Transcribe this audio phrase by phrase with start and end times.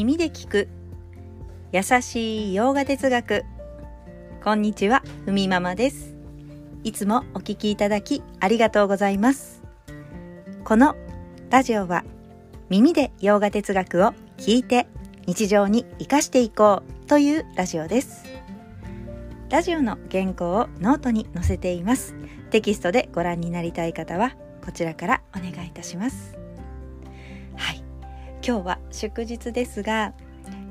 [0.00, 0.68] 耳で聞く。
[1.72, 3.44] 優しいヨガ哲学。
[4.42, 6.16] こんにちはふみママです。
[6.84, 9.62] いつもお聞きいただきありがとうございます。
[10.64, 10.96] この
[11.50, 12.02] ラジオは
[12.70, 14.86] 耳でヨガ哲学を聞いて
[15.26, 18.24] 日常に生かしていこうというラジオです。
[19.50, 22.14] ラジオの原稿をノートに載せています。
[22.48, 24.32] テキストでご覧になりたい方は
[24.64, 26.39] こちらからお願いいたします。
[28.42, 30.14] 今日は祝日ですが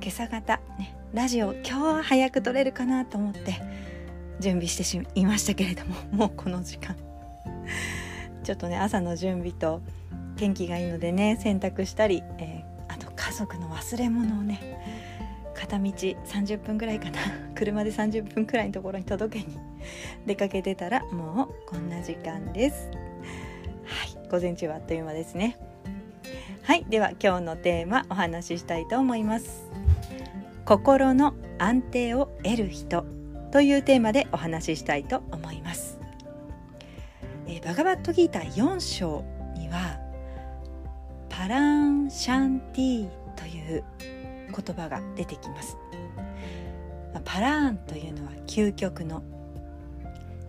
[0.00, 3.60] 今朝方ねラジオ今日は早く撮れるかなと思って
[4.40, 6.96] 準備してしいましたけれども もうこの時間。
[8.42, 9.82] ちょっとね朝の準備と
[10.36, 14.60] 天気がいいのでね洗濯したり、えー、あと家族の忘れ物をね
[15.54, 17.18] 片道30分ぐらいかな。
[17.54, 19.58] 車で30分くらいのところに届けに
[20.24, 22.88] 出かけてたらもうこんな時間です。
[23.84, 25.67] はい午前中はあっという間ですね。
[26.68, 29.70] はいでは今日のテーマお話ししたいと思います。
[30.66, 33.06] 心の安定を得る人
[33.50, 35.98] というテーマでお話ししたいと思います、
[37.46, 39.24] えー、バガバットギーター4章
[39.56, 39.98] には
[41.30, 43.82] パランシャンティという
[44.54, 45.78] 言葉が出てきます。
[47.24, 49.22] パラーンというのは究極の。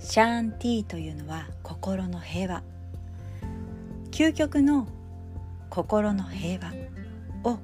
[0.02, 2.62] シャンティというのは心の平和。
[4.12, 4.86] 究極の
[5.70, 6.74] 心の平和
[7.52, 7.60] を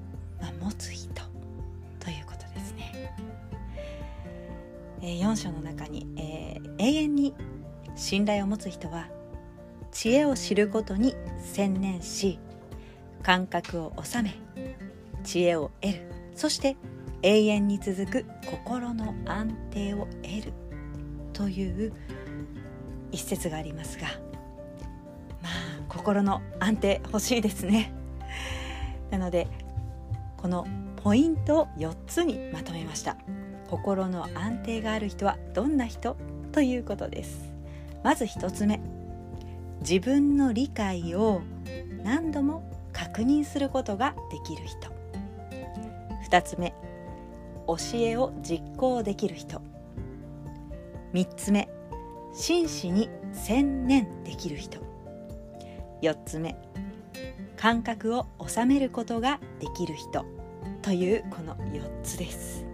[0.61, 1.13] 持つ人
[1.99, 3.13] ということですね、
[5.01, 7.33] えー、4章の中に、えー、永遠に
[7.95, 9.07] 信頼を持つ人は
[9.91, 12.39] 知恵を知ることに専念し
[13.23, 14.35] 感覚を収め
[15.23, 16.11] 知恵を得る。
[16.35, 16.75] そして
[17.21, 20.53] 永遠に続く心の安定を得る。
[21.33, 21.93] という
[23.11, 24.07] 一節がありますが
[25.41, 27.93] まあ心の安定欲しいですね。
[29.11, 29.47] なので
[30.37, 30.65] この
[30.97, 33.17] ポイントを4つにまとめました。
[33.69, 36.15] 心の安定がある人はどんな人
[36.51, 37.51] ということです。
[38.03, 38.79] まず1つ目。
[39.81, 41.41] 自分の理解を
[42.03, 42.63] 何度も
[42.93, 44.89] 確認することができる人。
[46.29, 46.73] 2つ目。
[47.67, 49.61] 教えを実行できる人。
[51.13, 51.69] 3つ目。
[52.33, 54.79] 真摯に専念できる人。
[56.01, 56.55] 4つ目。
[57.57, 60.25] 感覚を収めることができる人
[60.81, 62.65] というこの4つです。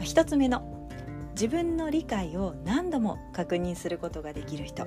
[0.00, 0.88] 1つ目の
[1.32, 4.86] 自分の理解を何度も確認することができる人。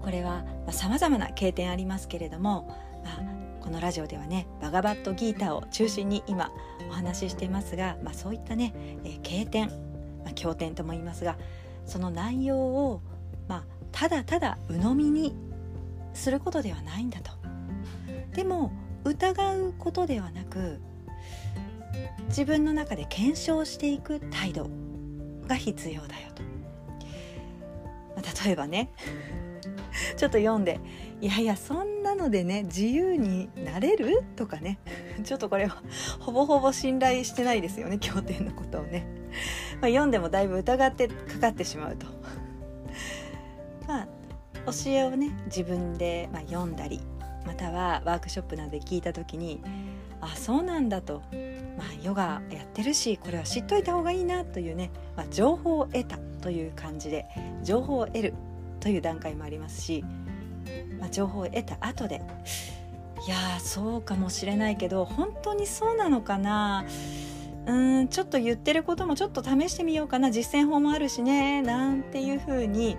[0.00, 2.66] これはさまざ、まな経験ありますけれども、
[3.04, 6.50] まあ、このラジオではねバガバットギーターを中心に今
[6.90, 8.72] お話ししていますが、まあ、そういったね、
[9.04, 9.68] えー、経典、
[10.24, 11.36] まあ、経典とも言いますが
[11.86, 13.00] その内容を、
[13.48, 15.36] まあ、ただただ鵜呑みに
[16.14, 17.41] することではないんだと。
[18.34, 18.72] でも
[19.04, 20.80] 疑うことではなく
[22.28, 24.70] 自分の中で検証していく態度
[25.46, 26.42] が必要だよと。
[28.16, 28.90] まあ、例えばね
[30.16, 30.80] ちょっと読んで
[31.20, 34.22] いやいやそんなのでね自由になれる？
[34.36, 34.78] とかね。
[35.24, 35.82] ちょっとこれは
[36.20, 39.06] ほぼほぼ信頼してないですよね経典のことをね、
[39.80, 42.06] まあ、読んでもだいぶ疑ってかかってしまうと。
[43.86, 44.08] まあ
[44.66, 47.00] 教えをね自分で、まあ、読んだり
[47.46, 49.62] またはワークショップなどで聞いた時に
[50.20, 51.22] あそうなんだと、
[51.76, 57.26] まあ、ヨガやってるしこれは知っといた方がいいなというね、まあ、情報を得たという感じで
[57.62, 58.34] 情報を得る
[58.80, 60.04] という段階もありますし
[61.02, 62.22] まあ、情報を得た後で
[63.26, 66.84] いやそうかもしれないけど本当にそうなのかな
[67.66, 70.32] うんちょっと言ってることもちょっと試してみようかな。
[70.32, 72.96] 実践法もあるしねなんていうふうに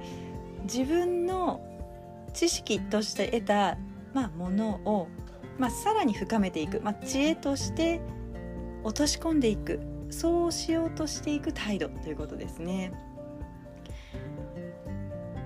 [0.64, 1.62] 自分の
[2.34, 3.78] 知識として得た、
[4.14, 5.08] まあ、ものを、
[5.58, 8.02] まあ、さらに深めていく、まあ、知恵として
[8.84, 9.80] 落とし込んでいく。
[10.10, 12.94] そうしようとしていく態度ということですね。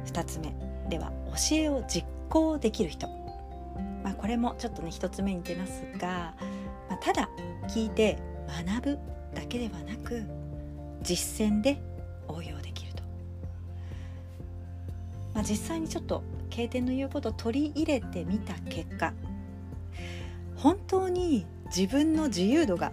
[0.06, 0.54] 2つ目。
[0.90, 1.12] では
[1.50, 3.08] 教えを実行できる人、
[4.04, 6.36] まあ、これもちょっとね一つ目に出ますが、
[6.90, 7.30] まあ、ただ
[7.70, 8.18] 聞いて
[8.66, 9.00] 学ぶ
[9.34, 10.24] だけではなく
[11.02, 11.82] 実践で
[12.28, 13.04] 応用できると、
[15.34, 19.14] まあ、実際にちょっと経典の言うことを取り入れてみた結果
[20.56, 21.46] 本当に
[21.76, 22.92] 自分の自由度が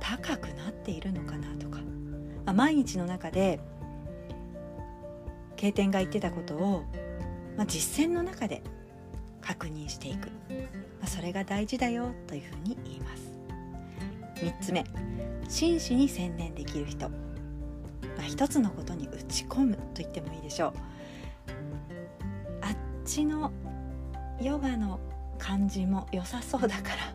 [0.00, 1.78] 高くなっているのかなとか、
[2.44, 3.60] まあ、毎日の中で
[5.56, 6.84] 経典が言ってたことを
[7.56, 8.62] まあ、実践の中で
[9.40, 13.32] 確認していく、まあ、それが大事だよというふうに言います。
[14.36, 14.84] 3つ目
[15.48, 17.16] 真摯に専念できる人、ま
[18.20, 20.72] あ、一つのことに打ち込むと言ってもいいでしょう。
[23.04, 23.52] ちの
[24.40, 25.00] ヨガの
[25.38, 27.14] 感じも良さそうだから。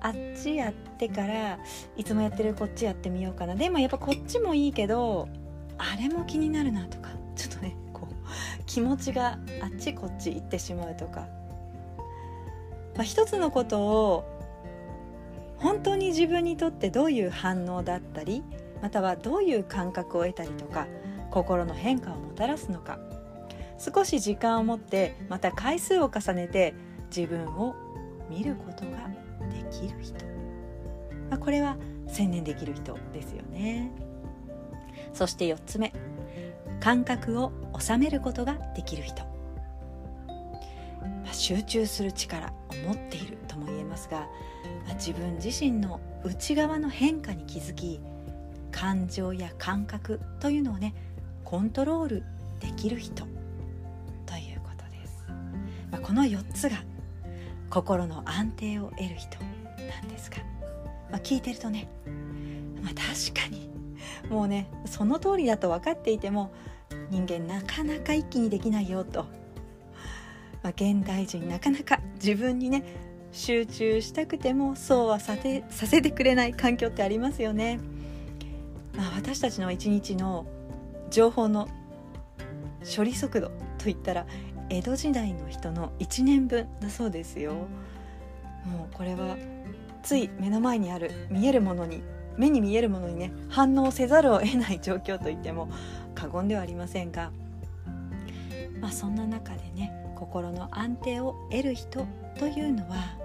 [0.02, 1.58] あっちやってから
[1.96, 3.54] いつもやってるこっちやってみようかな。
[3.54, 5.28] でもやっぱこっちもいいけど
[5.76, 7.10] あれも気になるなとか。
[7.40, 11.26] ちょっとねこう気持ちがあっちこっち行ってしまうとか、
[12.94, 14.24] まあ、一つのことを
[15.56, 18.42] 本当に自分にとってどういう反応だったり
[18.82, 20.86] またはどういう感覚を得たりとか
[21.30, 22.98] 心の変化をもたらすのか。
[23.80, 26.74] 少し時間を持ってまた回数を重ねて
[27.14, 27.74] 自分を
[28.28, 29.08] 見ることが
[29.48, 30.14] できる人、
[31.30, 33.90] まあ、これは専念できる人ですよね。
[35.12, 35.92] そして4つ目。
[36.80, 39.22] 感覚を収めることができる人、
[40.26, 44.20] まあ、集中する力を持っているとも言えますが、
[44.86, 48.00] まあ、自分自身の内側の変化に気づき
[48.72, 50.94] 感情や感覚というのをね
[51.44, 52.24] コントロール
[52.60, 53.39] できる人。
[56.10, 56.82] この4つが
[57.70, 60.38] 心の安定を得る人なんですが、
[61.08, 61.88] まあ、聞いてるとね、
[62.82, 63.70] まあ、確かに
[64.28, 66.52] もうねその通りだと分かっていても
[67.10, 69.22] 人間なかなか一気にできないよと、
[70.64, 72.82] まあ、現代人なかなか自分にね
[73.30, 77.78] 集中したくてもそうはさてさせてくれない環境ってありますよね。
[78.96, 80.44] まあ、私たちの一日の
[81.08, 81.68] 情報の
[82.84, 84.26] 処理速度といったら
[84.70, 87.54] 江戸時代の人の1年分だそうですよ。
[88.64, 89.36] もうこれは
[90.02, 92.02] つい目の前にある見えるものに
[92.36, 95.68] 目に見えるものにね反応せざるを得ない状況といっても
[96.14, 97.32] 過言ではありませんが。
[98.80, 102.06] まあそんな中でね心の安定を得る人
[102.38, 103.18] というのは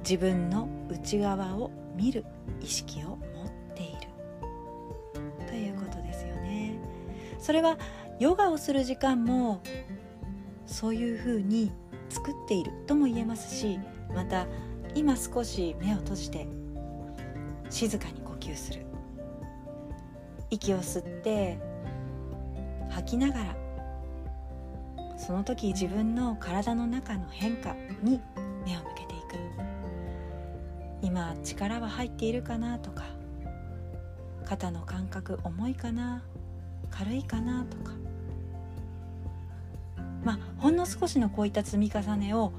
[0.00, 2.24] 自分の内側を見る
[2.60, 3.18] 意識を持っ
[3.74, 4.08] ている。
[5.48, 6.78] ということですよね。
[7.38, 7.78] それは
[8.18, 9.60] ヨガをする時間も
[10.66, 11.72] そういうふうに
[12.08, 13.78] 作っているとも言えますし
[14.14, 14.46] また
[14.94, 16.46] 今少し目を閉じて
[17.70, 18.86] 静かに呼吸する。
[20.50, 21.58] 息を吸って
[22.90, 23.56] 吐きながら
[25.18, 28.20] その時自分の体の中の変化に
[28.64, 29.66] 目を向けていく。
[31.02, 33.04] 今力は入っているかなとか
[34.44, 36.22] 肩の感覚重いかな
[36.90, 37.92] 軽いかなとか
[40.26, 42.52] まあほんの少しのこういった積み重ねを、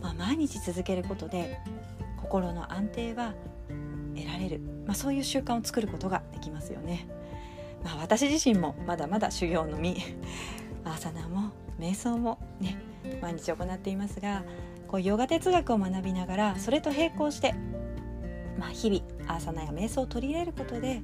[0.00, 1.58] まあ、毎日続けることで
[2.16, 3.34] 心の安定は
[4.16, 7.06] 得られる、まあ、そういう習慣を作ることができますよね。
[7.84, 9.98] まあ、私自身もまだまだ修行のみ
[10.84, 12.78] アーサナも瞑想もね
[13.20, 14.42] 毎日行っていますが
[14.88, 17.54] こうヨガ哲学を学びながらそれと並行して、
[18.58, 21.02] まあ、日々アーサナや瞑想を取り入れることで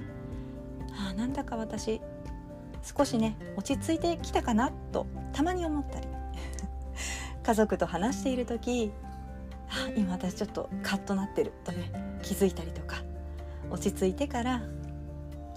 [0.93, 2.01] ああなんだか私
[2.97, 6.07] 少しね落ち着いてきたかなとたまに思ったり。
[7.43, 8.93] 家族と話している時
[9.69, 12.97] あ今私ちょっとカッとなってるとね気づいたりとか。
[13.71, 14.63] 落ち着いてから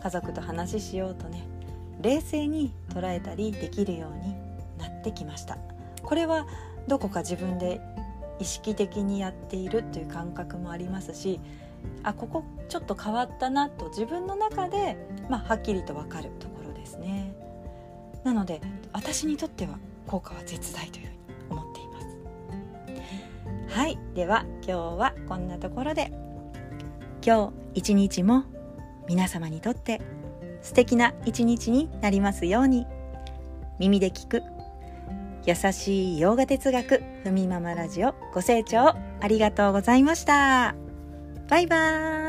[0.02, 1.44] 家族と話しようとね
[2.02, 4.36] 冷静に捉えたりできるように
[4.78, 5.58] なってきました。
[6.02, 6.48] これは
[6.88, 7.82] どこか自分で
[8.40, 11.42] 意識的にやっているという感覚もありますし
[12.04, 14.98] あここちょっと変わったなと自分の中で、
[15.30, 16.49] まあ、はっきりと分かると。
[18.24, 18.62] なので
[18.94, 19.78] 私にとっては
[20.08, 22.02] 効果は絶大というふうに思っていま
[23.70, 23.78] す。
[23.80, 26.12] はいでは今日はこんなところで。
[27.22, 28.46] 今日一日も
[29.08, 30.02] 皆様にとって
[30.62, 32.88] 素敵な一日になりますように。
[33.78, 34.44] 耳で聞く
[35.46, 40.76] 優しい洋画哲学ふみママラジオご清聴ありがとうございました。
[41.50, 42.29] バイバーイ。